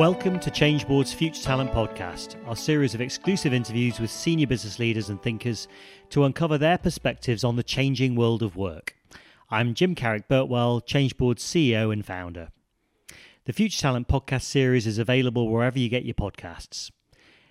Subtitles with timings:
[0.00, 5.10] Welcome to Changeboard's Future Talent Podcast, our series of exclusive interviews with senior business leaders
[5.10, 5.68] and thinkers
[6.08, 8.96] to uncover their perspectives on the changing world of work.
[9.50, 12.48] I'm Jim Carrick Birtwell, Changeboard's CEO and founder.
[13.44, 16.90] The Future Talent podcast series is available wherever you get your podcasts.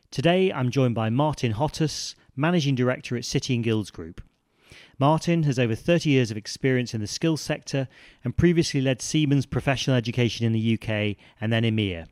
[0.09, 4.21] Today I'm joined by Martin Hottass, Managing Director at City and Guilds Group.
[4.97, 7.87] Martin has over 30 years of experience in the skills sector
[8.23, 12.07] and previously led Siemens professional education in the UK and then EMEA.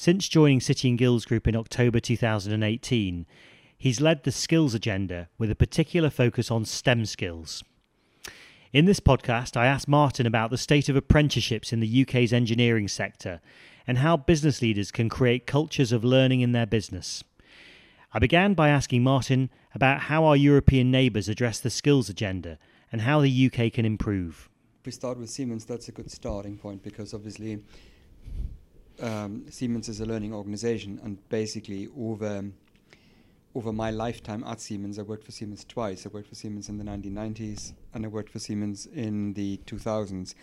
[0.00, 3.26] Since joining City and Guilds Group in October 2018,
[3.76, 7.64] he's led the skills agenda with a particular focus on STEM skills.
[8.72, 12.86] In this podcast, I asked Martin about the state of apprenticeships in the UK's engineering
[12.86, 13.40] sector
[13.88, 17.24] and how business leaders can create cultures of learning in their business.
[18.14, 22.58] I began by asking Martin about how our European neighbours address the skills agenda
[22.92, 24.48] and how the UK can improve.
[24.78, 27.64] If we start with Siemens, that's a good starting point because obviously
[29.00, 32.44] um, Siemens is a learning organization, and basically over
[33.54, 36.06] over my lifetime at Siemens, I worked for Siemens twice.
[36.06, 40.34] I worked for Siemens in the 1990s, and I worked for Siemens in the 2000s,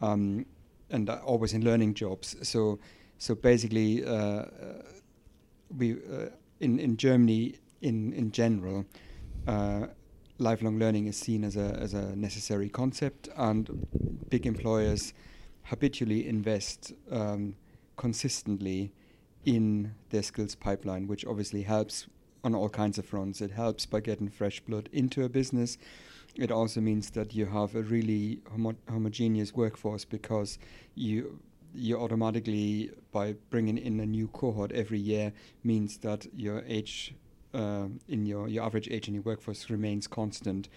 [0.00, 0.46] um,
[0.90, 2.36] and uh, always in learning jobs.
[2.42, 2.78] So,
[3.18, 4.46] so basically, uh,
[5.76, 8.84] we uh, in in Germany in in general.
[9.46, 9.86] Uh,
[10.40, 13.86] lifelong learning is seen as a as a necessary concept, and
[14.30, 15.12] big employers
[15.64, 17.54] habitually invest um,
[17.98, 18.92] consistently
[19.44, 22.06] in their skills pipeline, which obviously helps
[22.42, 23.42] on all kinds of fronts.
[23.42, 25.76] It helps by getting fresh blood into a business.
[26.34, 30.58] It also means that you have a really homo- homogeneous workforce because
[30.94, 31.40] you
[31.74, 35.32] you automatically by bringing in a new cohort every year
[35.62, 37.14] means that your age
[37.58, 40.68] uh, in your your average age in your workforce remains constant,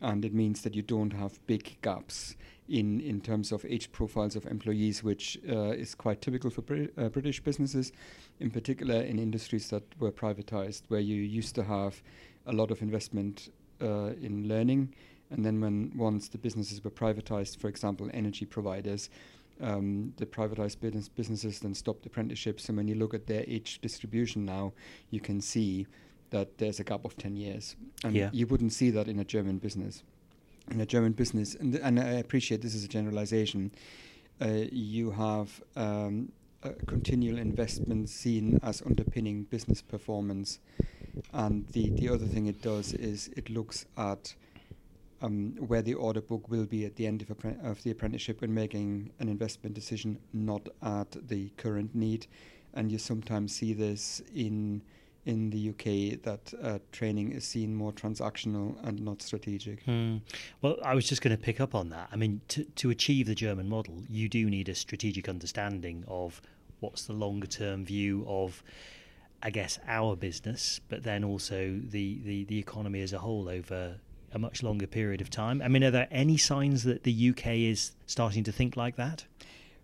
[0.00, 2.36] and it means that you don't have big gaps
[2.68, 6.92] in in terms of age profiles of employees, which uh, is quite typical for Brit-
[6.98, 7.92] uh, British businesses,
[8.40, 12.02] in particular in industries that were privatized, where you used to have
[12.46, 13.50] a lot of investment
[13.80, 14.94] uh, in learning,
[15.30, 19.10] and then when once the businesses were privatized, for example, energy providers.
[19.58, 23.80] Um, the privatized business businesses then stopped apprenticeships, and when you look at their age
[23.80, 24.74] distribution now,
[25.10, 25.86] you can see
[26.30, 27.76] that there's a gap of 10 years.
[28.04, 28.30] And yeah.
[28.32, 30.02] you wouldn't see that in a German business
[30.70, 33.72] in a German business, and, and I appreciate this is a generalization,
[34.40, 36.32] uh, you have um,
[36.86, 40.58] continual investment seen as underpinning business performance.
[41.32, 44.34] And the, the other thing it does is it looks at
[45.22, 47.30] um, where the order book will be at the end of,
[47.64, 52.26] of the apprenticeship when making an investment decision, not at the current need.
[52.74, 54.82] And you sometimes see this in
[55.26, 59.82] in the UK that uh, training is seen more transactional and not strategic.
[59.82, 60.18] Hmm.
[60.62, 62.08] Well, I was just going to pick up on that.
[62.12, 66.40] I mean, to, to achieve the German model, you do need a strategic understanding of
[66.80, 68.62] what's the longer term view of,
[69.42, 73.96] I guess, our business, but then also the, the, the economy as a whole over
[74.32, 75.60] a much longer period of time.
[75.60, 79.24] I mean, are there any signs that the UK is starting to think like that?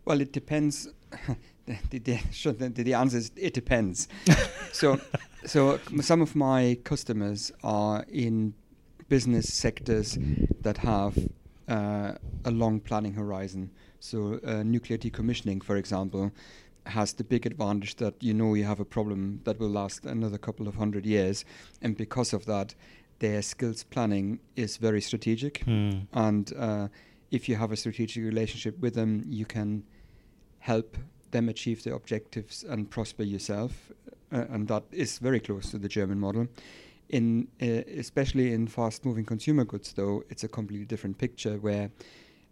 [0.05, 0.89] Well, it depends.
[1.67, 4.09] the, the, the, answer is it depends.
[4.73, 5.01] so,
[5.45, 8.55] so some of my customers are in
[9.09, 10.19] business sectors
[10.61, 11.17] that have
[11.69, 12.13] uh,
[12.45, 13.71] a long planning horizon.
[14.01, 16.33] So, uh, nuclear decommissioning, for example,
[16.87, 20.39] has the big advantage that you know you have a problem that will last another
[20.39, 21.45] couple of hundred years,
[21.81, 22.75] and because of that,
[23.21, 25.63] their skills planning is very strategic.
[25.63, 25.91] Hmm.
[26.13, 26.89] And uh,
[27.31, 29.85] if you have a strategic relationship with them, you can
[30.59, 30.97] help
[31.33, 33.91] them achieve their objectives and prosper yourself.
[34.33, 36.47] Uh, and that is very close to the German model.
[37.09, 41.91] In uh, especially in fast-moving consumer goods, though, it's a completely different picture where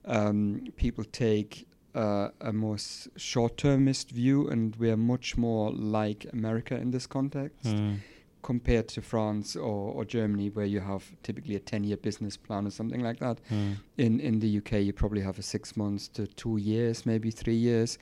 [0.04, 6.26] um, people take uh, a more s- short-termist view, and we are much more like
[6.32, 7.64] America in this context.
[7.64, 7.98] Mm.
[8.42, 12.66] Compared to France or, or, Germany, where you have typically a 10 year business plan
[12.66, 13.38] or something like that.
[13.50, 13.76] Mm.
[13.98, 17.56] In, in the UK, you probably have a six months to two years, maybe three
[17.56, 17.98] years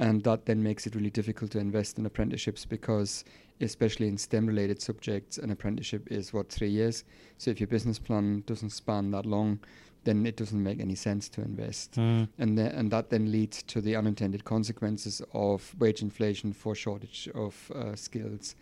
[0.00, 3.24] and that then makes it really difficult to invest in apprenticeships because
[3.60, 7.04] especially in STEM related subjects an apprenticeship is what three years?
[7.36, 9.60] So if your business plan doesn't span that long
[10.04, 11.92] then it doesn't make any sense to invest.
[11.92, 12.28] Mm.
[12.38, 17.28] and th- and that then leads to the unintended consequences of wage inflation for shortage
[17.34, 18.54] of uh, skills.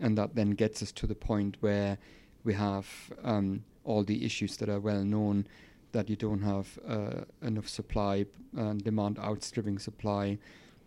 [0.00, 1.98] And that then gets us to the point where
[2.42, 2.88] we have
[3.22, 5.46] um, all the issues that are well known
[5.92, 8.26] that you don't have uh, enough supply
[8.56, 10.38] and demand outstripping supply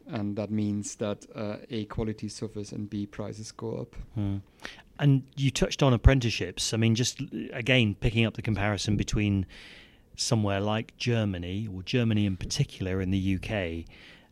[0.07, 3.95] and that means that uh, A quality suffers and B prices go up.
[4.15, 4.37] Hmm.
[4.99, 6.73] And you touched on apprenticeships.
[6.73, 7.21] I mean, just
[7.53, 9.45] again picking up the comparison between
[10.15, 13.85] somewhere like Germany or Germany in particular in the UK.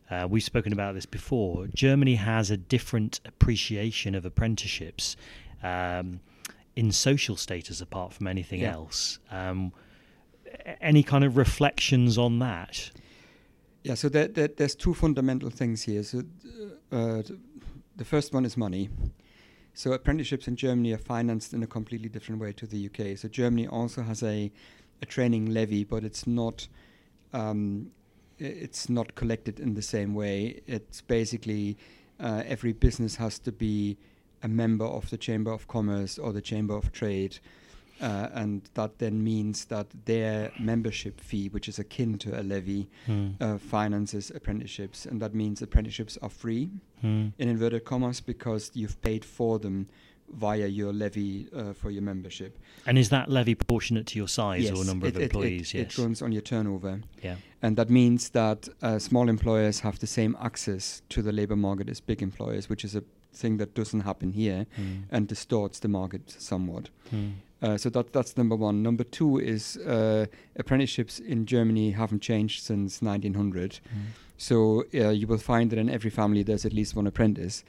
[0.09, 1.67] uh, we've spoken about this before.
[1.73, 5.15] Germany has a different appreciation of apprenticeships
[5.63, 6.19] um,
[6.75, 8.73] in social status, apart from anything Yeah.
[8.73, 9.19] else.
[9.31, 9.73] Um,
[10.81, 12.91] any kind of reflections on that?
[13.83, 16.03] Yeah, so there, there, there's two fundamental things here.
[16.03, 16.23] So
[16.91, 17.21] uh,
[17.95, 18.89] the first one is money.
[19.73, 23.17] So apprenticeships in Germany are financed in a completely different way to the UK.
[23.17, 24.51] So Germany also has a,
[25.01, 26.67] a training levy, but it's not
[27.33, 27.91] um,
[28.39, 30.61] it's not collected in the same way.
[30.67, 31.77] It's basically
[32.19, 33.97] uh, every business has to be
[34.43, 37.39] a member of the Chamber of Commerce or the Chamber of Trade.
[38.03, 42.87] Uh, and that then means that their membership fee, which is akin to a levy,
[43.05, 43.27] Hmm.
[43.39, 46.69] uh, finances apprenticeships, and that means apprenticeships are free
[47.01, 47.27] Hmm.
[47.37, 49.87] in inverted commas because you've paid for them
[50.27, 52.51] via your levy uh, for your membership.
[52.85, 55.73] And is that levy proportionate to your size or number it- of employees?
[55.73, 55.97] It, yes.
[55.97, 57.35] it runs on your turnover, yeah.
[57.61, 61.89] and that means that uh, small employers have the same access to the labor market
[61.89, 63.03] as big employers, which is a
[63.41, 65.03] thing that doesn't happen here Hmm.
[65.11, 66.89] and distorts the market somewhat.
[67.09, 67.29] Hmm.
[67.63, 68.83] Uh, so that that's number one.
[68.83, 70.25] Number two is uh,
[70.57, 73.79] apprenticeships in Germany haven't changed since 1900.
[73.89, 73.99] Hmm.
[74.37, 77.63] So uh, you will find that in every family there's at least one apprentice,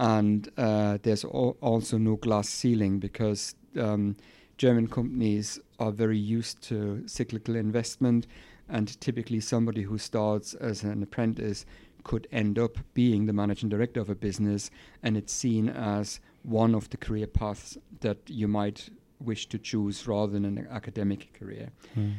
[0.00, 4.16] and uh, there's al- also no glass ceiling because um,
[4.56, 8.26] German companies are very used to cyclical investment,
[8.68, 11.64] and typically somebody who starts as an apprentice
[12.02, 14.68] could end up being the managing director of a business,
[15.04, 18.88] and it's seen as one of the career paths that you might
[19.20, 22.10] wish to choose rather than an academic career Hmm.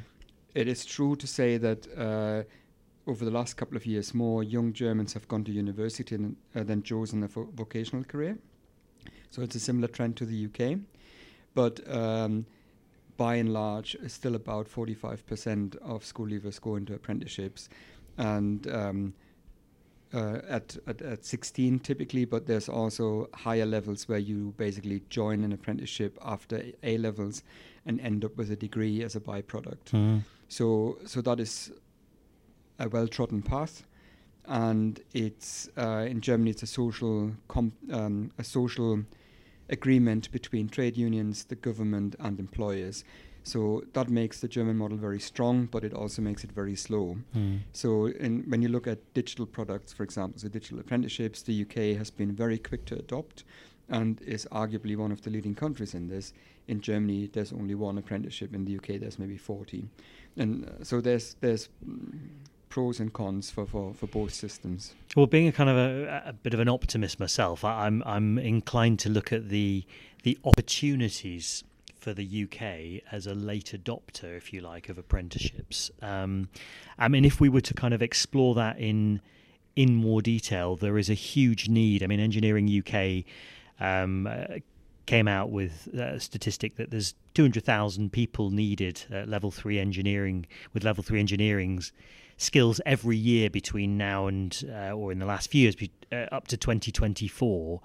[0.55, 2.43] it is true to say that uh,
[3.07, 6.63] over the last couple of years, more young Germans have gone to university than, uh,
[6.63, 8.37] than chosen a vo- vocational career.
[9.31, 10.79] So it's a similar trend to the UK.
[11.55, 12.45] But um,
[13.17, 17.69] by and large, still about 45% of school leavers go into apprenticeships.
[18.17, 19.13] And um,
[20.13, 25.43] uh, at, at, at 16 typically, but there's also higher levels where you basically join
[25.43, 27.43] an apprenticeship after A levels
[27.85, 29.89] and end up with a degree as a byproduct.
[29.91, 30.17] Hmm.
[30.47, 31.71] So, so that is
[32.79, 33.83] a well-trodden path,
[34.45, 36.51] and it's uh, in Germany.
[36.51, 37.31] It's a social
[37.91, 39.03] um, a social
[39.69, 43.03] agreement between trade unions, the government, and employers.
[43.49, 47.17] So that makes the German model very strong, but it also makes it very slow.
[47.33, 47.57] Hmm.
[47.73, 51.97] So, in, when you look at digital products, for example, so digital apprenticeships, the UK
[51.97, 53.43] has been very quick to adopt
[53.89, 56.31] and is arguably one of the leading countries in this.
[56.67, 58.53] In Germany, there's only one apprenticeship.
[58.53, 59.89] In the UK, there's maybe 40.
[60.37, 62.29] And uh, so there's there's mm,
[62.69, 64.93] pros and cons for, for, for both systems.
[65.15, 68.37] Well, being a kind of a, a bit of an optimist myself, I, I'm I'm
[68.37, 69.85] inclined to look at the
[70.21, 71.63] the opportunities
[71.99, 75.91] for the UK as a late adopter, if you like, of apprenticeships.
[76.01, 76.49] Um,
[76.97, 79.21] I mean, if we were to kind of explore that in
[79.75, 82.03] in more detail, there is a huge need.
[82.03, 83.23] I mean, Engineering UK
[83.79, 84.59] um, uh,
[85.05, 90.83] came out with a statistic that there's 200,000 people needed at level three engineering with
[90.83, 91.91] level three engineering's
[92.37, 95.75] skills every year between now and uh, or in the last few years
[96.11, 97.81] uh, up to 2024.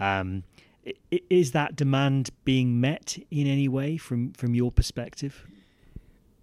[0.00, 0.42] Um,
[1.10, 5.46] is that demand being met in any way from from your perspective?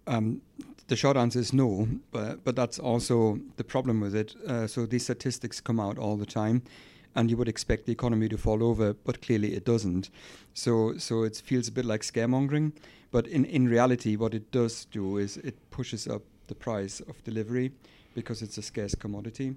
[0.06, 0.42] Um,
[0.88, 4.34] the short answer is no, but but that's also the problem with it.
[4.46, 6.62] Uh, so these statistics come out all the time,
[7.14, 10.10] and you would expect the economy to fall over, but clearly it doesn't.
[10.52, 12.72] So so it feels a bit like scaremongering,
[13.10, 17.22] but in in reality, what it does do is it pushes up the price of
[17.24, 17.72] delivery
[18.14, 19.56] because it's a scarce commodity.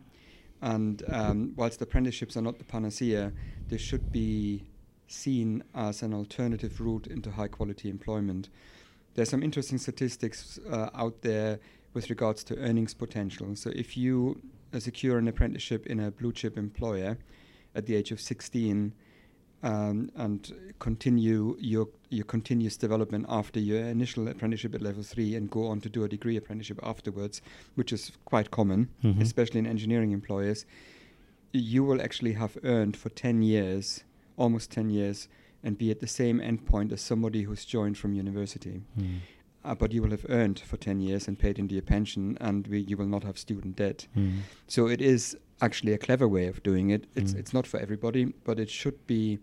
[0.62, 3.32] And um, whilst apprenticeships are not the panacea,
[3.68, 4.64] they should be
[5.08, 8.50] seen as an alternative route into high quality employment.
[9.16, 11.60] There's some interesting statistics uh, out there
[11.94, 13.56] with regards to earnings potential.
[13.56, 14.42] So if you
[14.74, 17.18] uh, secure an apprenticeship in a blue chip employer
[17.74, 18.94] at the age of 16
[19.64, 25.50] um, and continue your your continuous development after your initial apprenticeship at level three and
[25.50, 27.42] go on to do a degree apprenticeship afterwards,
[27.76, 29.20] which is quite common, Mhm.
[29.20, 30.66] especially in engineering employers,
[31.54, 34.04] you will actually have earned for 10 years,
[34.38, 35.28] almost 10 years,
[35.64, 38.82] and be at the same endpoint as somebody who's joined from university.
[38.98, 39.18] Hmm.
[39.66, 42.68] Uh, but you will have earned for 10 years and paid into your pension, and
[42.68, 44.08] we, you will not have student debt.
[44.14, 44.40] Hmm.
[44.68, 47.06] So it is actually a clever way of doing it.
[47.16, 47.40] It's Mm.
[47.40, 49.40] it's not for everybody, but it should be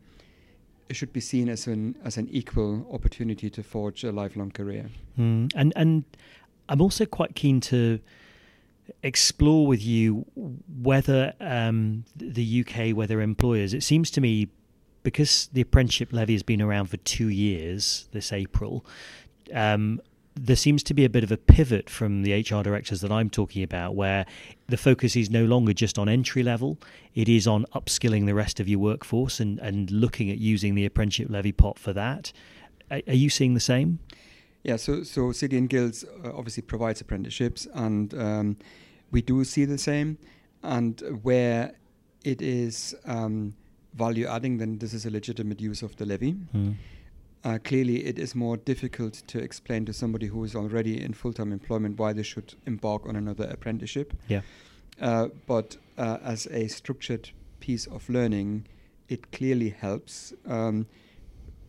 [0.88, 4.86] it should be seen as an as an equal opportunity to forge a lifelong career.
[5.18, 6.04] Mm, and and
[6.68, 7.98] I'm also quite keen to
[9.02, 10.24] explore with you
[10.82, 13.74] whether um, the UK, whether employers.
[13.74, 14.48] It seems to me
[15.04, 18.84] because the apprenticeship levy has been around for two years this April.
[19.52, 20.00] Um,
[20.34, 23.30] there seems to be a bit of a pivot from the HR directors that I'm
[23.30, 24.26] talking about, where
[24.66, 26.78] the focus is no longer just on entry level,
[27.14, 30.84] it is on upskilling the rest of your workforce and, and looking at using the
[30.84, 32.32] apprenticeship levy pot for that.
[32.90, 34.00] Are, are you seeing the same?
[34.64, 38.56] Yeah, so so City and Guilds uh, obviously provides apprenticeships, and um,
[39.10, 40.18] we do see the same.
[40.62, 41.74] And where
[42.24, 43.54] it is um,
[43.94, 46.34] value adding, then this is a legitimate use of the levy.
[46.54, 46.74] Mm.
[47.44, 51.32] Uh, clearly, it is more difficult to explain to somebody who is already in full
[51.32, 54.14] time employment why they should embark on another apprenticeship.
[54.28, 54.40] Yeah.
[55.00, 58.66] Uh, but uh, as a structured piece of learning,
[59.08, 60.32] it clearly helps.
[60.46, 60.86] Um,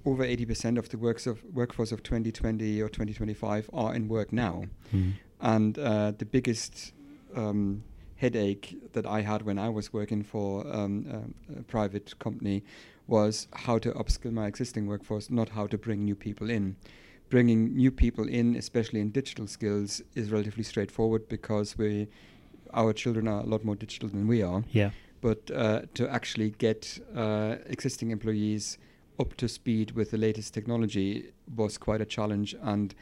[0.05, 4.65] over 80% of the works of workforce of 2020 or 2025 are in work now.
[4.93, 5.13] Mm.
[5.41, 6.93] And uh, the biggest
[7.35, 7.83] um,
[8.15, 12.63] headache that I had when I was working for um, a private company
[13.07, 16.75] was how to upskill my existing workforce, not how to bring new people in.
[17.29, 22.07] Bringing new people in, especially in digital skills, is relatively straightforward because we,
[22.73, 24.63] our children are a lot more digital than we are.
[24.71, 24.91] Yeah.
[25.21, 28.77] But uh, to actually get uh, existing employees
[29.19, 32.93] up to speed with the latest technology was quite a challenge, and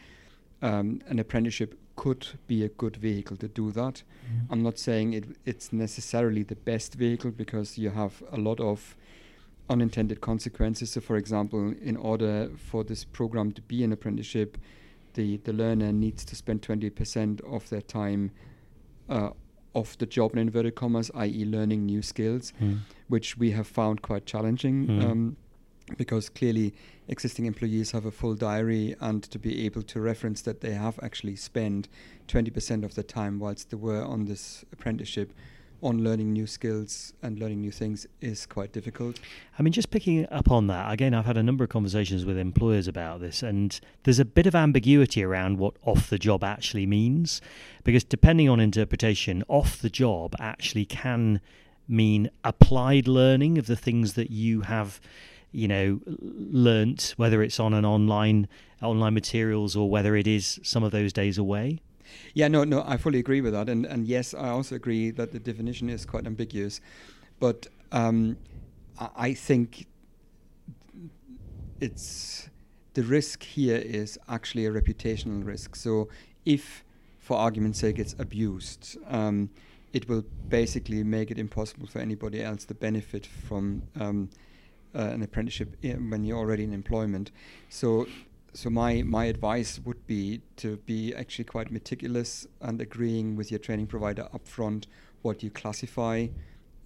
[0.62, 4.04] um, an apprenticeship could be a good vehicle to do that.
[4.26, 4.48] Mm.
[4.50, 8.96] I'm not saying it, it's necessarily the best vehicle because you have a lot of
[9.70, 10.92] unintended consequences.
[10.92, 14.58] So, for example, in order for this program to be an apprenticeship,
[15.14, 18.32] the, the learner needs to spend 20% of their time
[19.10, 19.30] uh,
[19.74, 22.80] off the job in inverted commas, i.e., learning new skills, mm.
[23.08, 24.88] which we have found quite challenging.
[24.88, 25.04] Mm.
[25.04, 25.38] Um,
[25.98, 26.74] because clearly
[27.08, 31.00] existing employees have a full diary and to be able to reference that they have
[31.04, 31.88] actually spent
[32.28, 35.34] 20% of the time whilst they were on this apprenticeship
[35.84, 39.20] on learning new skills and learning new things is quite difficult.
[39.60, 42.38] I mean, just picking up on that, again, I've had a number of conversations with
[42.38, 46.86] employers about this, and there's a bit of ambiguity around what off the job actually
[46.86, 47.42] means,
[47.84, 51.42] because depending on interpretation, off the job actually can
[51.86, 55.02] mean applied learning of the things that you have
[55.54, 58.48] you know learnt whether it's on an online
[58.82, 61.80] online materials or whether it is some of those days away?
[62.34, 65.32] Yeah, no, no, I fully agree with that, and and yes, I also agree that
[65.32, 66.82] the definition is quite ambiguous,
[67.40, 68.38] but um,
[69.16, 69.88] I think
[71.80, 72.50] it's
[72.94, 75.76] the risk here is actually a reputational risk.
[75.76, 76.10] So
[76.46, 76.84] if,
[77.20, 79.50] for argument's sake, it's abused, um,
[79.94, 84.30] it will basically make it impossible for anybody else to benefit from um,
[84.94, 87.32] an apprenticeship when you're already in employment.
[87.70, 88.08] So
[88.54, 93.60] so my my advice would be to be actually quite meticulous and agreeing with your
[93.60, 94.86] training provider upfront
[95.22, 96.28] what you classify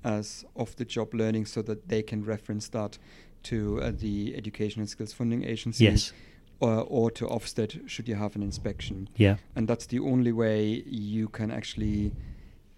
[0.03, 2.97] as off the job learning so that they can reference that
[3.43, 6.13] to uh, the education and skills funding agency yes.
[6.59, 9.09] or, or to Ofsted should you have an inspection.
[9.15, 9.37] Yeah.
[9.55, 12.13] And that's the only way you can actually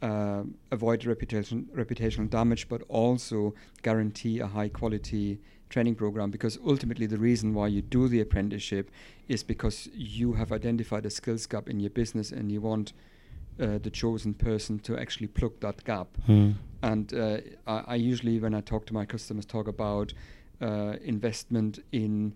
[0.01, 5.39] uh, avoid reputation reputational damage but also guarantee a high quality
[5.69, 8.89] training program because ultimately the reason why you do the apprenticeship
[9.27, 12.93] is because you have identified a skills gap in your business and you want
[13.59, 16.07] uh, the chosen person to actually plug that gap.
[16.25, 16.51] Hmm.
[16.81, 17.37] And uh,
[17.67, 20.13] I, I, usually, when I talk to my customers, talk about
[20.61, 22.33] uh, investment in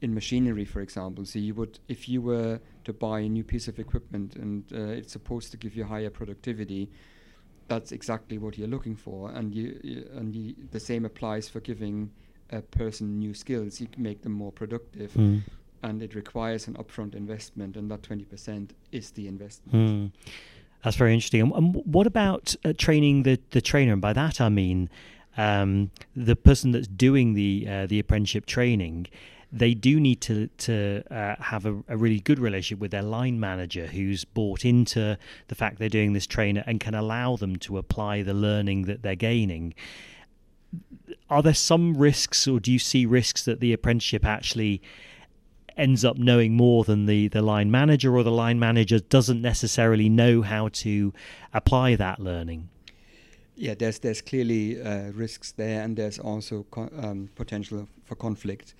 [0.00, 1.24] in machinery, for example.
[1.24, 4.98] So you would, if you were to buy a new piece of equipment and uh,
[4.98, 6.90] it's supposed to give you higher productivity,
[7.66, 9.30] that's exactly what you're looking for.
[9.30, 12.10] And you, you and you, the same applies for giving
[12.50, 15.12] a person new skills, you can make them more productive.
[15.12, 15.42] Mm.
[15.82, 19.74] And it requires an upfront investment, and that 20% is the investment.
[19.74, 20.12] Mm.
[20.82, 21.40] That's very interesting.
[21.40, 23.92] And, and what about uh, training the, the trainer?
[23.92, 24.90] And by that I mean
[25.36, 29.06] um, the person that's doing the uh, the apprenticeship training.
[29.50, 33.40] They do need to to uh, have a, a, really good relationship with their line
[33.40, 37.78] manager, who's bought into the fact they're doing this trainer and can allow them to
[37.78, 39.74] apply the learning that they're gaining
[41.30, 44.82] are there some risks, or do you see risks that the apprenticeship actually
[45.76, 50.08] ends up knowing more than the, the line manager, or the line manager doesn't necessarily
[50.08, 51.12] know how to
[51.54, 52.68] apply that learning?
[53.56, 58.74] Yeah, there's there's clearly uh, risks there, and there's also co- um, potential for conflict.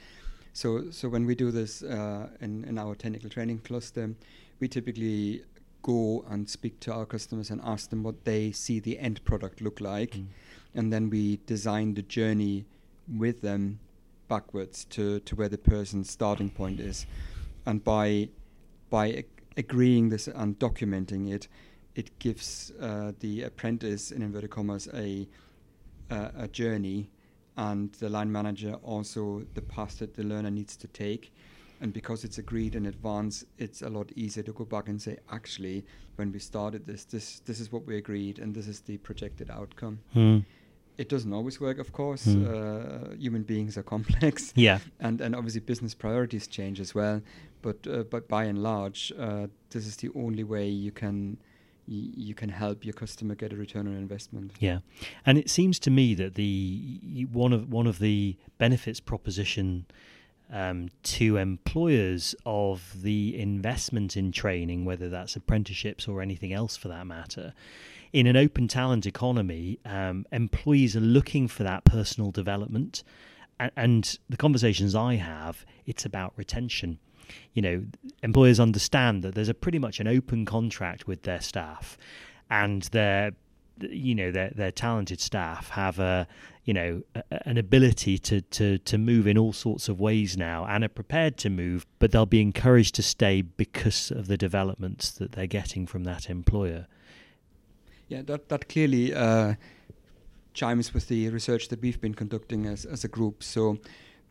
[0.61, 4.07] So so when we do this uh, in in our technical training cluster,
[4.61, 5.43] we typically
[5.83, 9.61] go and speak to our customers and ask them what they see the end product
[9.61, 10.15] look like.
[10.17, 10.27] Mm
[10.75, 12.65] and then we design the journey
[13.17, 13.81] with them
[14.29, 17.07] backwards to, to where the person's starting point is.
[17.67, 18.29] And by
[18.91, 21.49] by ag- agreeing this and documenting it,
[21.95, 25.29] it gives uh, the apprentice in inverted commas a
[26.11, 27.11] uh, a journey,
[27.59, 31.33] and the line manager also the path that the learner needs to take.
[31.81, 35.19] And because it's agreed in advance, it's a lot easier to go back and say,
[35.31, 35.85] actually,
[36.17, 39.51] when we started this, this this is what we agreed, and this is the projected
[39.51, 39.99] outcome.
[40.15, 40.45] Mm.
[40.97, 42.27] It doesn't always work, of course.
[42.27, 42.47] Mm.
[42.47, 44.79] Uh, human beings are complex, Yeah.
[44.99, 47.21] and and obviously business priorities change as well.
[47.63, 51.39] But uh, but by and large, uh, this is the only way you can
[51.89, 54.53] you can help your customer get a return on investment.
[54.61, 54.79] Yeah,
[55.25, 59.87] and it seems to me that the one of one of the benefits proposition
[60.53, 66.89] um, to employers of the investment in training, whether that's apprenticeships or anything else for
[66.89, 67.53] that matter,
[68.13, 73.03] in an open talent economy, um, employees are looking for that personal development,
[73.61, 76.99] and, and the conversations I have, it's about retention
[77.53, 77.85] you know,
[78.23, 81.99] employers understand that there's a pretty much an open contract with their staff,
[82.51, 83.33] and their,
[83.81, 86.27] you know, their their talented staff have a,
[86.65, 90.65] you know, a, an ability to to to move in all sorts of ways now,
[90.67, 95.11] and are prepared to move, but they'll be encouraged to stay because of the developments
[95.11, 96.87] that they're getting from that employer.
[98.09, 99.55] Yeah, that that clearly uh,
[100.55, 103.43] chimes with the research that we've been conducting as as a group.
[103.43, 103.79] So.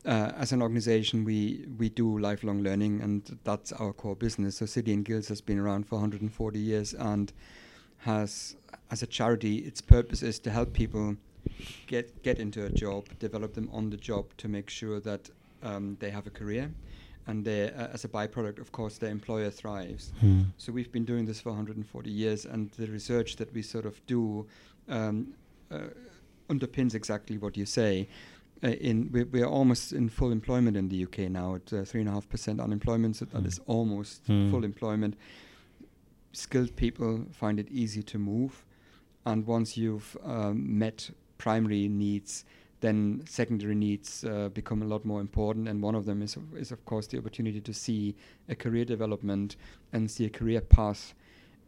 [0.08, 4.56] Uh, as an organization, we, we do lifelong learning, and that's our core business.
[4.56, 7.34] So, City and Guilds has been around for 140 years and
[7.98, 8.56] has,
[8.90, 11.18] as a charity, its purpose is to help people
[11.88, 15.30] get get into a job, develop them on the job to make sure that
[15.62, 16.72] um, they have a career,
[17.26, 20.14] and they, uh, as a byproduct, of course, their employer thrives.
[20.22, 20.44] Hmm.
[20.58, 24.00] So we've been doing this for 140 years, and the research that we sort of
[24.06, 24.46] do
[24.88, 25.34] um,
[25.70, 25.80] uh,
[26.50, 28.08] underpins exactly what you say.
[28.64, 31.84] Uh, in we, we are almost in full employment in the UK now at uh,
[31.86, 33.48] three and a half percent unemployment, so that Mm.
[33.48, 34.50] is almost Mm.
[34.52, 35.16] full employment.
[36.34, 38.66] Skilled people find it easy to move,
[39.26, 42.46] and once you've um, met primary needs,
[42.80, 45.68] then secondary needs uh, become a lot more important.
[45.68, 48.16] And one of them is, of- is of course, the opportunity to see
[48.50, 49.56] a career development
[49.94, 51.16] and see a career path,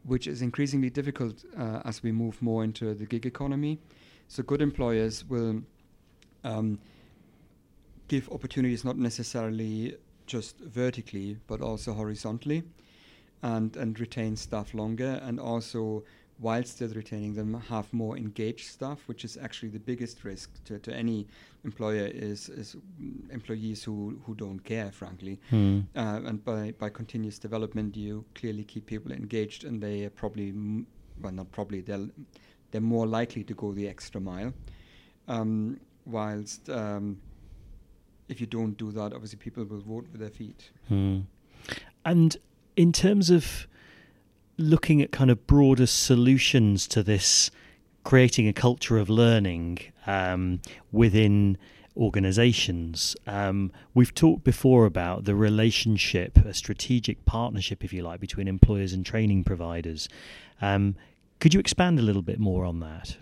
[0.03, 3.79] which is increasingly difficult uh, as we move more into the gig economy.
[4.27, 5.61] So, good employers will
[6.43, 6.79] um,
[8.07, 12.63] give opportunities not necessarily just vertically, but also horizontally,
[13.41, 16.03] and and retain staff longer, and also
[16.41, 20.79] while still retaining them, have more engaged staff, which is actually the biggest risk to,
[20.79, 21.27] to any
[21.65, 22.77] employer is is
[23.29, 25.39] employees who who don't care, frankly.
[25.49, 25.79] Hmm.
[25.95, 30.49] Uh, and by, by continuous development, you clearly keep people engaged, and they are probably,
[30.49, 30.87] m-
[31.21, 32.07] well, not probably, they're,
[32.71, 34.53] they're more likely to go the extra mile.
[35.27, 37.19] Um, whilst um,
[38.27, 40.71] if you don't do that, obviously people will vote with their feet.
[40.87, 41.21] Hmm.
[42.05, 42.37] And
[42.75, 43.67] in terms of
[44.57, 47.51] looking at kind of broader solutions to this,
[48.03, 51.57] creating a culture of learning um, within
[51.97, 58.47] organizations, um, we've talked before about the relationship, a strategic partnership, if you like, between
[58.47, 60.07] employers and training providers.
[60.61, 60.95] Um,
[61.39, 63.17] could you expand a little bit more on that?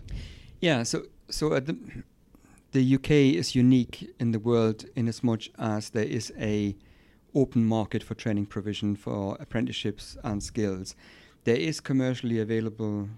[0.60, 1.76] Yeah, so so at the,
[2.78, 6.76] the UK is unique in the world in as much as there is a
[7.34, 10.94] open market for training provision for apprenticeships and skills.
[11.42, 13.08] There is commercially available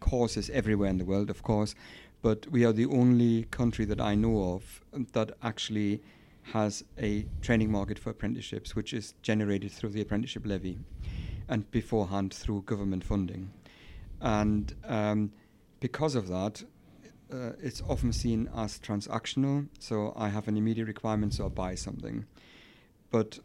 [0.00, 1.74] courses everywhere in the world, of course,
[2.22, 4.80] but we are the only country that I know of
[5.12, 6.00] that actually
[6.54, 10.78] has a training market for apprenticeships, which is generated through the apprenticeship levy
[11.48, 13.50] and beforehand through government funding.
[14.22, 15.32] And um,
[15.80, 16.64] because of that,
[17.32, 19.66] uh, it's often seen as transactional.
[19.78, 22.26] So I have an immediate requirement, so I'll buy something.
[23.10, 23.38] But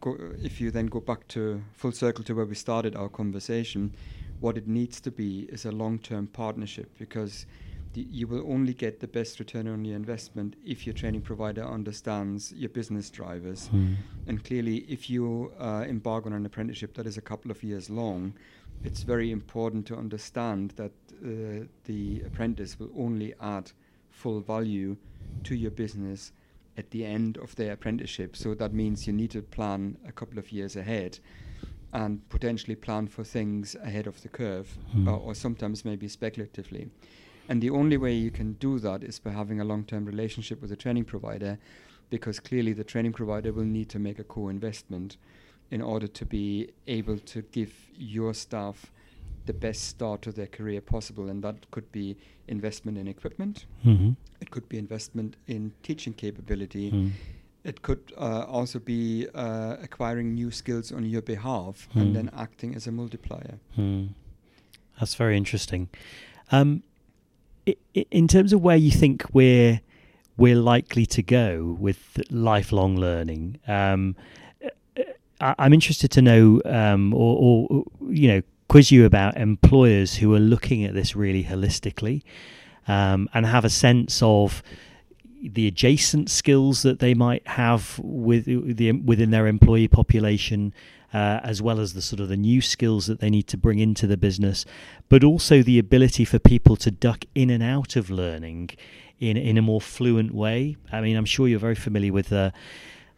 [0.00, 3.94] go, if you then go back to full circle to where we started our conversation,
[4.40, 7.46] what it needs to be is a long-term partnership because
[7.92, 11.64] the, you will only get the best return on your investment if your training provider
[11.64, 13.66] understands your business drivers.
[13.66, 13.94] Hmm.
[14.26, 17.90] And clearly, if you uh, embark on an apprenticeship that is a couple of years
[17.90, 18.34] long,
[18.84, 23.72] it's very important to understand that uh, the apprentice will only add
[24.10, 24.96] full value
[25.44, 26.32] to your business
[26.76, 28.36] at the end of their apprenticeship.
[28.36, 31.18] So that means you need to plan a couple of years ahead
[31.92, 35.08] and potentially plan for things ahead of the curve Hmm.
[35.08, 36.88] or, or sometimes maybe speculatively.
[37.48, 40.62] And the only way you can do that is by having a long term relationship
[40.62, 41.58] with a training provider
[42.08, 45.16] because clearly the training provider will need to make a co investment
[45.70, 48.92] in order to be able to give your staff
[49.46, 51.28] the best start to their career possible.
[51.28, 52.16] And that could be
[52.48, 54.16] investment in equipment, Mhm.
[54.40, 57.08] it could be investment in teaching capability, Hmm.
[57.64, 62.00] it could uh, also be uh, acquiring new skills on your behalf Hmm.
[62.00, 63.58] and then acting as a multiplier.
[63.76, 64.06] Hmm.
[64.98, 65.88] That's very interesting.
[66.52, 66.82] Um,
[67.66, 69.80] i- i- in terms of where you think we're
[70.36, 74.16] we're likely to go with lifelong learning, um,
[75.40, 80.34] I, am interested to know, um, or, or, you know, quiz you about employers who
[80.34, 82.22] are looking at this really holistically
[82.86, 84.62] um, and have a sense of
[85.42, 90.74] the adjacent skills that they might have with the within their employee population,
[91.14, 93.78] uh, as well as the sort of the new skills that they need to bring
[93.78, 94.64] into the business,
[95.08, 98.70] but also the ability for people to duck in and out of learning
[99.18, 100.76] in in a more fluent way.
[100.92, 102.52] I mean, I'm sure you're very familiar with the.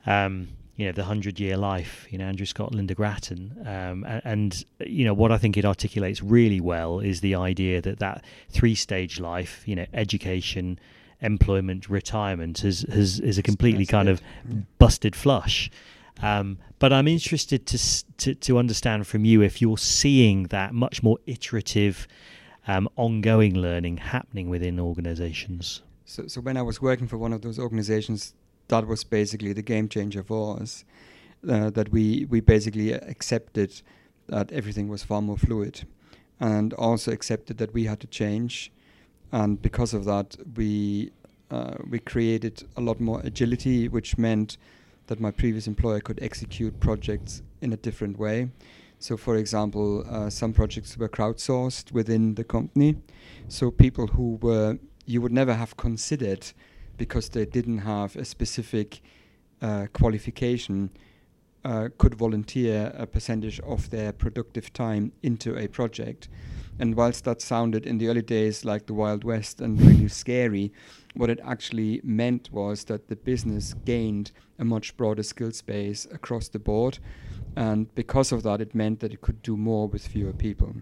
[0.07, 0.49] Um,
[0.83, 4.65] you know the hundred year life you know andrew scott Lynda Gratton um, and, and,
[4.85, 8.75] you know what i think it articulates really well is the idea that that three
[8.75, 10.77] stage life you know education
[11.23, 14.61] employment retirement has, has is a completely kind of yeah.
[14.79, 15.71] busted flush.
[16.21, 17.79] Um, but I'm interested to,
[18.19, 22.07] to, to understand from you if you're seeing that much more iterative,
[22.67, 25.83] um, ongoing learning happening within organizations.
[26.05, 28.35] So, so when I was working for one of those organizations,
[28.73, 30.85] that was basically the game changer for us.
[31.49, 33.83] Uh, that we we basically accepted
[34.29, 35.87] that everything was far more fluid,
[36.39, 38.71] and also accepted that we had to change
[39.33, 41.11] and because of that, we
[41.51, 44.57] uh, we created a lot more agility, which meant
[45.07, 48.49] that my previous employer could execute projects in a different way.
[48.99, 52.97] So, for example, uh, some projects were crowdsourced within the company.
[53.49, 56.53] So, people who were you would never have considered
[57.03, 59.01] because they didn't have a specific
[59.61, 60.89] uh, qualification
[61.65, 66.29] uh, could volunteer a percentage of their productive time into a project.
[66.79, 70.73] And whilst that sounded in the early days like the Wild West and really scary,
[71.15, 76.47] what it actually meant was that the business gained a much broader skill space across
[76.47, 77.01] the board.
[77.57, 80.73] And because of that, it meant that it could do more with fewer people.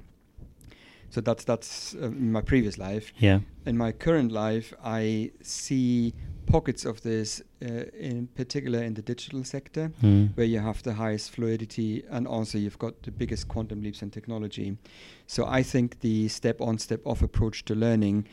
[1.10, 3.12] So that's that's uh, my previous life.
[3.18, 3.40] Yeah.
[3.66, 6.14] In my current life, I see
[6.46, 10.36] pockets of this, uh, in particular in the digital sector, mm.
[10.36, 14.10] where you have the highest fluidity and also you've got the biggest quantum leaps in
[14.10, 14.76] technology.
[15.26, 18.26] So I think the step on, step off approach to learning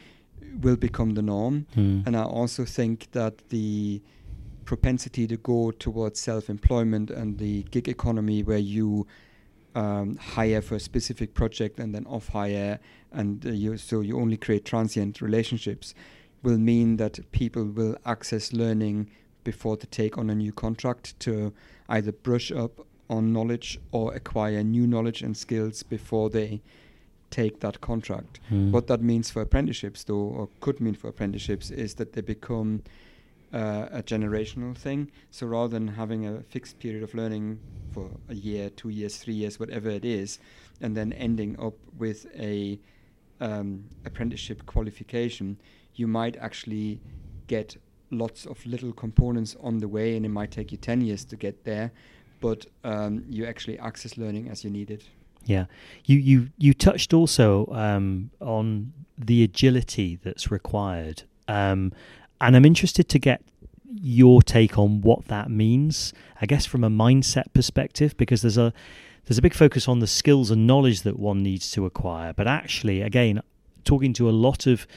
[0.61, 1.67] will become the norm.
[1.75, 2.07] Mm.
[2.07, 4.01] And I also think that the
[4.65, 9.07] propensity to go towards self employment and the gig economy, where you
[9.77, 12.79] um, hire for a specific project and then off hire,
[13.11, 15.93] and uh, you so you only create transient relationships
[16.41, 19.09] will mean that people will access learning
[19.43, 21.53] before they take on a new contract to
[21.89, 26.61] either brush up on knowledge or acquire new knowledge and skills before they
[27.29, 28.39] take that contract.
[28.49, 28.71] Mm.
[28.71, 32.83] What that means for apprenticeships, though, or could mean for apprenticeships, is that they become
[33.53, 35.11] uh, a generational thing.
[35.31, 37.59] So rather than having a fixed period of learning
[37.91, 40.39] for a year, two years, three years, whatever it is,
[40.81, 42.79] and then ending up with a
[43.39, 45.59] um, apprenticeship qualification,
[45.95, 46.99] you might actually
[47.47, 47.77] get
[48.11, 51.35] lots of little components on the way, and it might take you 10 years to
[51.35, 51.91] get there,
[52.39, 55.03] but um, you actually access learning as you need it.
[55.45, 55.65] Yeah,
[56.03, 61.93] you you you touched also um, on the agility that's required, um,
[62.41, 63.41] and I'm interested to get
[63.85, 66.13] your take on what that means.
[66.41, 68.73] I guess from a mindset perspective, because there's a
[69.25, 72.47] there's a big focus on the skills and knowledge that one needs to acquire, but
[72.47, 73.41] actually, again,
[73.83, 74.87] talking to a lot of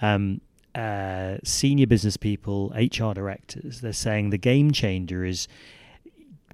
[0.00, 0.40] um,
[0.74, 5.48] uh, senior business people, HR directors, they're saying the game changer is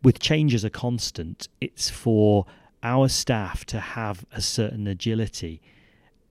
[0.02, 2.46] with change as a constant, it's for
[2.82, 5.60] our staff to have a certain agility.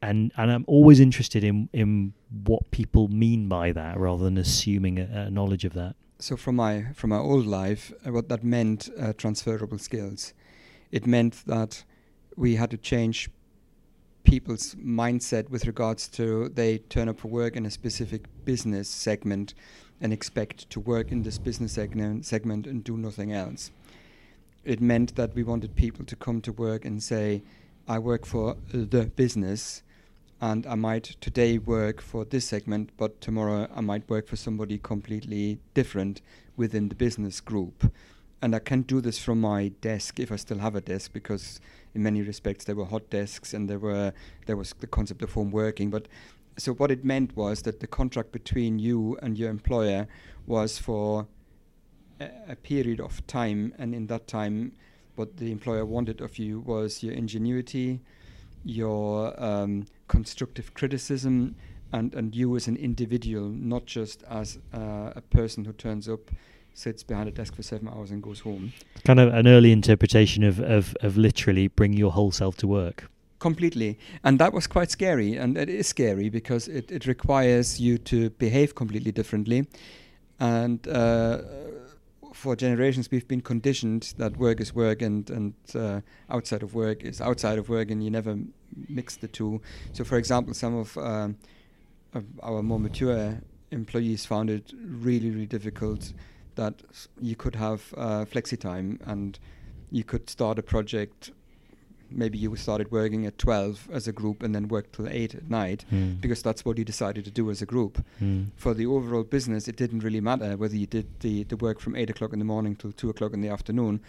[0.01, 4.99] And, and I'm always interested in, in what people mean by that rather than assuming
[4.99, 5.95] a, a knowledge of that.
[6.19, 10.33] So from my from my old life, uh, what that meant uh, transferable skills.
[10.91, 11.83] It meant that
[12.35, 13.29] we had to change
[14.23, 19.53] people's mindset with regards to they turn up for work in a specific business segment
[20.01, 23.71] and expect to work in this business segment segment and do nothing else.
[24.63, 27.43] It meant that we wanted people to come to work and say,
[27.87, 29.83] I work for the business
[30.41, 34.77] and I might today work for this segment, but tomorrow I might work for somebody
[34.77, 36.21] completely different
[36.55, 37.91] within the business group.
[38.41, 41.59] And I can do this from my desk if I still have a desk because
[41.93, 44.13] in many respects there were hot desks and there were
[44.45, 46.07] there was the concept of home working but
[46.57, 50.07] so what it meant was that the contract between you and your employer
[50.45, 51.27] was for
[52.19, 54.73] a, a period of time and in that time
[55.15, 57.99] what the employer wanted of you was your ingenuity
[58.63, 61.55] your um, constructive criticism
[61.91, 66.31] and, and you as an individual not just as uh, a person who turns up
[66.73, 68.71] sits behind a desk for seven hours and goes home.
[69.03, 73.09] Kind of an early interpretation of, of, of literally bring your whole self to work.
[73.39, 73.97] Completely.
[74.23, 75.35] And that was quite scary.
[75.35, 79.67] And it is scary because it, it requires you to behave completely differently.
[80.39, 81.41] And uh,
[82.33, 87.03] for generations we've been conditioned that work is work and and uh, outside of work
[87.03, 88.37] is outside of work, and you never
[88.87, 89.61] mix the two.
[89.93, 91.37] So, for example, some of, um,
[92.13, 93.39] of our more mature
[93.71, 96.13] employees found it really really difficult
[96.55, 96.81] that
[97.21, 99.39] you could have uh, flexi time and
[99.91, 101.31] you could start a project
[102.11, 105.49] maybe you started working at 12 as a group and then worked till 8 at
[105.49, 106.19] night Mm.
[106.21, 108.03] because that's what you decided to do as a group.
[108.21, 108.47] Mm.
[108.55, 111.95] For the overall business, it didn't really matter whether you did the, the work from
[111.95, 114.01] 8 o'clock in the morning till 2 o'clock in the afternoon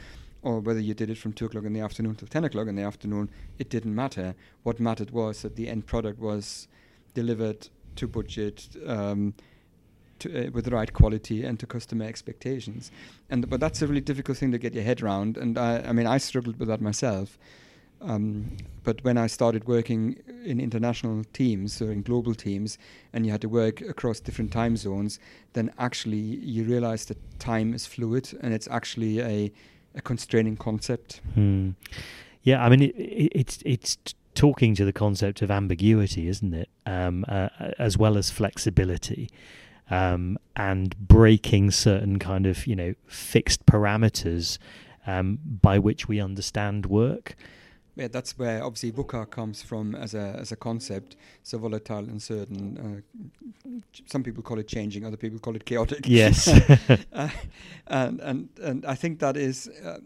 [0.43, 2.77] or whether you did it from 2 o'clock in the afternoon till 10 o'clock in
[2.77, 3.29] the afternoon.
[3.59, 4.35] It didn't matter.
[4.63, 6.67] What mattered was that the end product was
[7.15, 8.69] delivered to budget.
[8.87, 9.35] Um,
[10.21, 12.91] to, uh, with the right quality and to customer expectations,
[13.31, 15.39] and but that's a really difficult thing to get your head around.
[15.39, 17.39] And I, I mean, I struggled with that myself.
[18.03, 22.79] Um, but when I started working in international teams or in global teams,
[23.13, 25.19] and you had to work across different time zones,
[25.53, 29.53] then actually you realize that time is fluid and it's actually a,
[29.95, 31.21] a constraining concept.
[31.35, 31.71] Hmm.
[32.43, 33.99] Yeah, I mean, it, it, it's it's
[34.35, 36.71] talking to the concept of ambiguity, isn't it?
[36.87, 39.29] Um, uh, as well as flexibility,
[39.91, 44.59] um, and breaking certain kind of you know fixed parameters
[45.07, 47.37] um, by which we understand work.
[48.01, 51.17] Yeah, that's where obviously VUCA comes from as a as a concept.
[51.43, 53.05] So volatile, uncertain.
[53.05, 56.09] Uh, some people call it changing, other people call it chaotic.
[56.09, 56.49] Yes.
[57.13, 57.29] uh,
[57.89, 59.69] and and and I think that is.
[59.69, 59.99] Uh,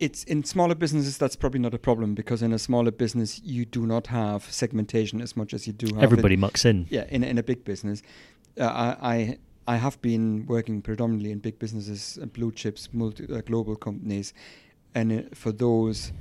[0.00, 3.64] it's in smaller businesses that's probably not a problem because in a smaller business you
[3.64, 6.86] do not have segmentation as much as you do have Everybody in, mucks in.
[6.90, 8.02] yeah in in a big business
[8.58, 9.38] uh, I, I
[9.74, 14.34] I have been working predominantly in big businesses and blue chips multi uh, global companies
[14.92, 16.12] and uh, for those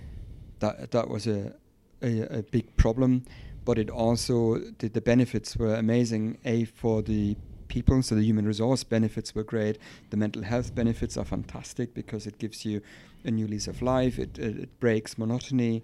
[0.61, 1.53] that that was a,
[2.01, 3.23] a a big problem
[3.63, 6.37] but it also the, the benefits were amazing.
[6.45, 7.35] A for the
[7.67, 9.77] people so the human resource benefits were great.
[10.09, 12.81] The mental health benefits are fantastic because it gives you
[13.23, 14.17] a new lease of life.
[14.17, 15.83] It, it, it breaks monotony.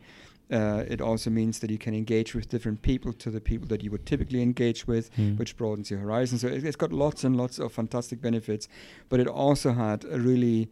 [0.51, 3.83] Uh, it also means that you can engage with different people to the people that
[3.83, 5.35] you would typically engage with Hmm.
[5.37, 6.39] which broadens your horizon.
[6.39, 8.67] So it, it's got lots and lots of fantastic benefits
[9.09, 10.69] but it also had a really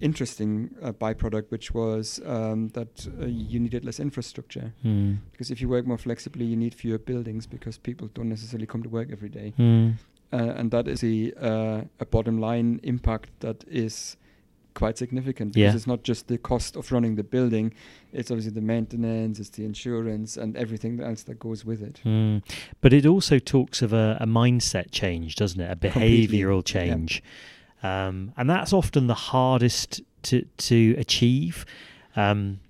[0.00, 5.14] interesting uh, byproduct which was um, that uh, you needed less infrastructure Hmm.
[5.32, 8.82] because if you work more flexibly you need fewer buildings because people don't necessarily come
[8.82, 9.90] to work every day Hmm.
[10.32, 14.16] uh, and that is a, uh, a bottom line impact that is
[14.74, 15.74] quite significant because Yeah.
[15.76, 17.74] it's not just the cost of running the building
[18.12, 22.42] it's obviously the maintenance it's the insurance and everything else that goes with it Mm.
[22.80, 25.70] But it also talks of a, a mindset change, doesn't it?
[25.72, 26.82] A Completely, behavioural yeah.
[27.82, 31.64] Um, and that's often the hardest to to achieve.
[32.16, 32.60] Um,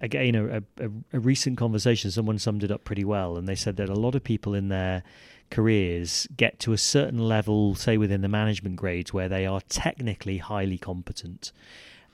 [0.00, 3.76] again, a, a, a recent conversation, someone summed it up pretty well, and they said
[3.76, 5.02] that a lot of people in their
[5.50, 10.38] careers get to a certain level, say within the management grades, where they are technically
[10.38, 11.52] highly competent,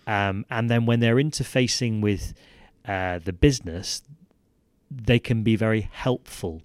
[0.07, 2.35] um, and then when they're interfacing with
[2.87, 4.03] uh, the business,
[4.90, 6.62] they can be very helpful.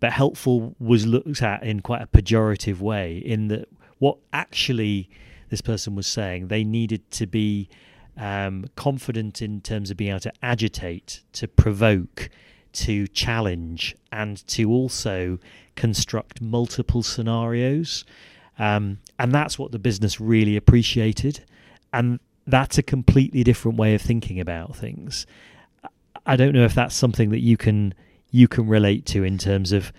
[0.00, 5.08] But helpful was looked at in quite a pejorative way, in that what actually
[5.50, 7.68] this person was saying, they needed to be
[8.16, 12.28] um, confident in terms of being able to agitate, to provoke,
[12.72, 15.38] to challenge, and to also
[15.76, 18.04] construct multiple scenarios.
[18.58, 21.44] Um, and that's what the business really appreciated.
[21.92, 25.26] And that's a completely different way of thinking about things.
[26.26, 27.94] I don't know if that's something that you can
[28.30, 29.90] you can relate to in terms of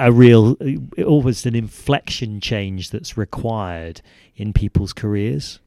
[0.00, 0.56] a, real
[1.04, 4.00] almost an inflection change that's required
[4.36, 5.60] in people's careers.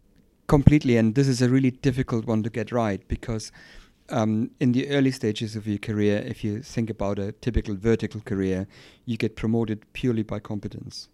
[0.48, 3.52] completely and this is a really difficult one to get right because
[4.10, 8.22] um, in the early stages of your career if you think about a typical vertical
[8.22, 8.66] career
[9.06, 11.08] you get promoted purely by competence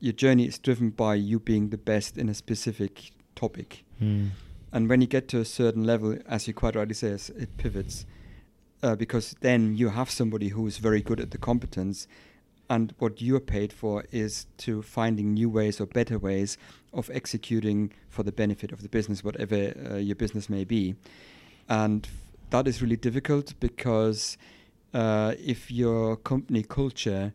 [0.00, 4.30] your journey is driven by you being the best in a specific topic Mm.
[4.72, 7.08] and when you get to a certain level as you quite rightly say
[7.44, 8.04] it pivots
[8.82, 12.06] uh, because then you have somebody who is very good at the competence
[12.70, 16.58] and what you're paid for is to finding new ways or better ways
[16.92, 20.94] of executing for the benefit of the business whatever uh, your business may be.
[21.68, 22.12] And f-
[22.50, 24.36] that is really difficult because
[24.92, 27.32] uh, if your company culture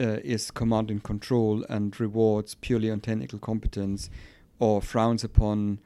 [0.00, 4.08] uh, is command and control and rewards purely on technical competence
[4.58, 5.80] or frowns upon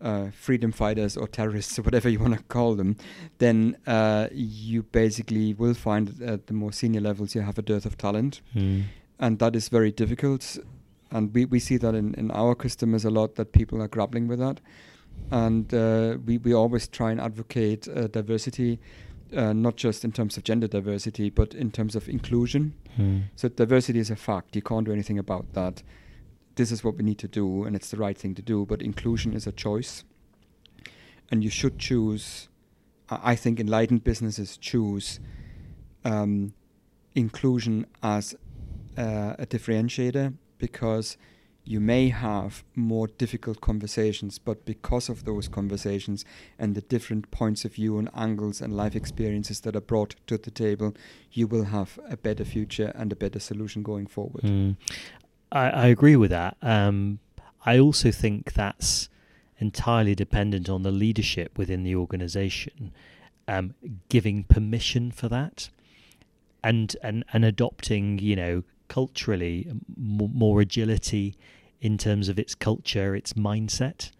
[0.00, 2.96] uh, freedom fighters or terrorists or whatever you want to call them,
[3.38, 7.62] then uh, you basically will find that at the more senior levels you have a
[7.62, 8.84] dearth of talent, Mm.
[9.18, 10.58] and that is very difficult.
[11.10, 14.26] And we, we see that in, in our customers a lot that people are grappling
[14.28, 14.60] with that.
[15.30, 18.78] And uh, we, we always try and advocate uh, diversity,
[19.34, 22.74] uh, not just in terms of gender diversity, but in terms of inclusion.
[22.98, 23.22] Mm.
[23.36, 24.54] So diversity is a fact.
[24.56, 25.82] You can't do anything about that.
[26.56, 28.66] This is what we need to do and it's the right thing to do.
[28.66, 30.04] But inclusion is a choice,
[31.30, 32.48] and you should choose.
[33.08, 35.20] I think enlightened businesses choose
[36.04, 36.54] um,
[37.14, 38.34] inclusion as
[38.98, 41.16] uh, a differentiator because
[41.68, 46.24] you may have more difficult conversations, but because of those conversations
[46.60, 50.38] and the different points of view and angles and life experiences that are brought to
[50.38, 50.94] the table,
[51.32, 54.44] you will have a better future and a better solution going forward.
[54.44, 54.76] Mm.
[55.52, 56.56] I, I agree with that.
[56.62, 57.18] Um,
[57.64, 59.08] I also think that's
[59.58, 62.92] entirely dependent on the leadership within the organization
[63.48, 63.74] um,
[64.08, 65.70] giving permission for that
[66.62, 71.36] and, and, and adopting, you know, culturally more, more agility
[71.80, 74.10] in terms of its culture, its mindset.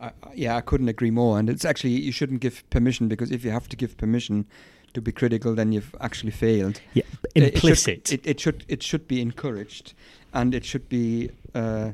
[0.00, 1.38] I, yeah, I couldn't agree more.
[1.38, 4.46] And it's actually you shouldn't give permission because if you have to give permission
[4.94, 6.80] to be critical, then you've actually failed.
[6.94, 7.02] Yeah,
[7.34, 7.98] It- implicit.
[7.98, 9.94] It should, it, it should it should be encouraged,
[10.32, 11.92] and it should be uh,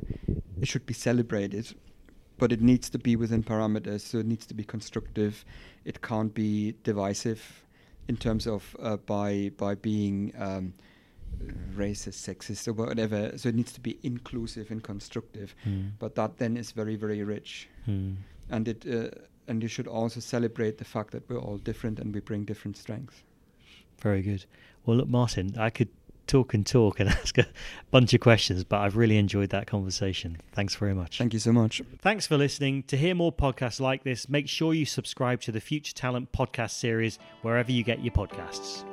[0.61, 1.73] it should be celebrated,
[2.37, 4.01] but it needs to be within parameters.
[4.01, 5.45] So it needs to be constructive.
[5.85, 7.63] It can't be divisive,
[8.07, 10.33] in terms of uh, by by being.
[10.37, 10.73] Um,
[11.75, 15.91] racist sexist or whatever so it needs to be inclusive and constructive Mm.
[15.99, 18.15] but that then is very very rich Mm.
[18.49, 19.09] and it uh,
[19.47, 22.77] and you should also celebrate the fact that we're all different and we bring different
[22.77, 23.23] strengths.
[24.01, 24.45] Very good.
[24.85, 25.89] Well, look, Martin, I could
[26.27, 27.47] talk and talk and ask a
[27.91, 30.37] bunch of questions, but I've really enjoyed that conversation.
[30.51, 31.17] Thanks very much.
[31.17, 31.81] Thank you so much.
[31.99, 32.83] Thanks for listening.
[32.83, 36.71] To hear more podcasts like this, make sure you subscribe to the Future Talent podcast
[36.71, 38.85] series wherever you get your podcasts.